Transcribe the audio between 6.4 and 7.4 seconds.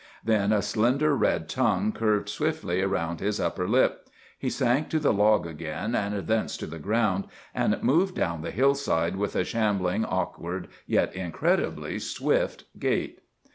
to the ground,